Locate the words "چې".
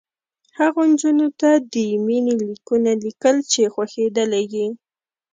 3.51-3.61